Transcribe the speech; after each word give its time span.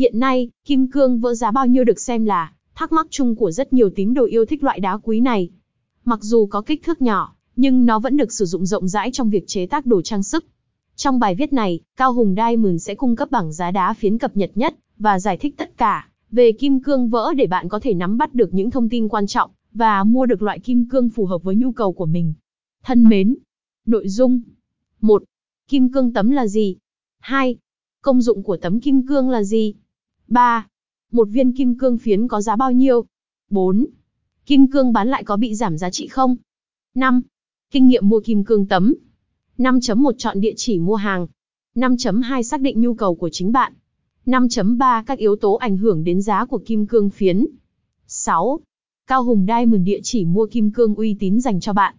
Hiện 0.00 0.20
nay, 0.20 0.50
kim 0.64 0.90
cương 0.90 1.20
vỡ 1.20 1.34
giá 1.34 1.50
bao 1.50 1.66
nhiêu 1.66 1.84
được 1.84 2.00
xem 2.00 2.24
là 2.24 2.52
thắc 2.74 2.92
mắc 2.92 3.06
chung 3.10 3.36
của 3.36 3.50
rất 3.50 3.72
nhiều 3.72 3.90
tín 3.96 4.14
đồ 4.14 4.24
yêu 4.24 4.44
thích 4.44 4.64
loại 4.64 4.80
đá 4.80 4.96
quý 4.96 5.20
này. 5.20 5.50
Mặc 6.04 6.18
dù 6.22 6.46
có 6.46 6.60
kích 6.60 6.82
thước 6.84 7.02
nhỏ, 7.02 7.34
nhưng 7.56 7.86
nó 7.86 7.98
vẫn 7.98 8.16
được 8.16 8.32
sử 8.32 8.44
dụng 8.44 8.66
rộng 8.66 8.88
rãi 8.88 9.10
trong 9.12 9.30
việc 9.30 9.44
chế 9.46 9.66
tác 9.66 9.86
đồ 9.86 10.02
trang 10.02 10.22
sức. 10.22 10.44
Trong 10.96 11.18
bài 11.18 11.34
viết 11.34 11.52
này, 11.52 11.80
Cao 11.96 12.12
Hùng 12.12 12.34
Diamond 12.36 12.82
sẽ 12.82 12.94
cung 12.94 13.16
cấp 13.16 13.30
bảng 13.30 13.52
giá 13.52 13.70
đá 13.70 13.92
phiến 13.92 14.18
cập 14.18 14.36
nhật 14.36 14.50
nhất 14.54 14.74
và 14.98 15.18
giải 15.18 15.36
thích 15.36 15.54
tất 15.56 15.78
cả 15.78 16.08
về 16.30 16.52
kim 16.52 16.82
cương 16.82 17.08
vỡ 17.08 17.32
để 17.36 17.46
bạn 17.46 17.68
có 17.68 17.80
thể 17.80 17.94
nắm 17.94 18.18
bắt 18.18 18.34
được 18.34 18.54
những 18.54 18.70
thông 18.70 18.88
tin 18.88 19.08
quan 19.08 19.26
trọng 19.26 19.50
và 19.72 20.04
mua 20.04 20.26
được 20.26 20.42
loại 20.42 20.58
kim 20.58 20.88
cương 20.88 21.08
phù 21.08 21.26
hợp 21.26 21.42
với 21.42 21.56
nhu 21.56 21.72
cầu 21.72 21.92
của 21.92 22.06
mình. 22.06 22.34
Thân 22.82 23.04
mến, 23.08 23.36
nội 23.86 24.08
dung 24.08 24.40
1. 25.00 25.22
Kim 25.68 25.92
cương 25.92 26.12
tấm 26.12 26.30
là 26.30 26.46
gì? 26.46 26.76
2. 27.18 27.56
Công 28.02 28.22
dụng 28.22 28.42
của 28.42 28.56
tấm 28.56 28.80
kim 28.80 29.06
cương 29.06 29.30
là 29.30 29.42
gì? 29.42 29.74
3. 30.30 30.66
Một 31.12 31.28
viên 31.28 31.52
kim 31.52 31.78
cương 31.78 31.98
phiến 31.98 32.28
có 32.28 32.40
giá 32.40 32.56
bao 32.56 32.72
nhiêu? 32.72 33.04
4. 33.50 33.86
Kim 34.46 34.70
cương 34.70 34.92
bán 34.92 35.08
lại 35.08 35.24
có 35.24 35.36
bị 35.36 35.54
giảm 35.54 35.78
giá 35.78 35.90
trị 35.90 36.08
không? 36.08 36.36
5. 36.94 37.22
Kinh 37.70 37.88
nghiệm 37.88 38.08
mua 38.08 38.20
kim 38.20 38.44
cương 38.44 38.66
tấm. 38.66 38.94
5.1 39.58 40.12
Chọn 40.18 40.40
địa 40.40 40.52
chỉ 40.56 40.78
mua 40.78 40.94
hàng. 40.94 41.26
5.2 41.74 42.42
Xác 42.42 42.60
định 42.60 42.80
nhu 42.80 42.94
cầu 42.94 43.14
của 43.14 43.28
chính 43.32 43.52
bạn. 43.52 43.72
5.3 44.26 45.04
Các 45.06 45.18
yếu 45.18 45.36
tố 45.36 45.54
ảnh 45.54 45.76
hưởng 45.76 46.04
đến 46.04 46.22
giá 46.22 46.44
của 46.44 46.58
kim 46.58 46.86
cương 46.86 47.10
phiến. 47.10 47.46
6. 48.06 48.60
Cao 49.06 49.24
Hùng 49.24 49.46
Diamond 49.48 49.82
địa 49.82 50.00
chỉ 50.02 50.24
mua 50.24 50.46
kim 50.46 50.70
cương 50.70 50.94
uy 50.94 51.16
tín 51.20 51.40
dành 51.40 51.60
cho 51.60 51.72
bạn. 51.72 51.94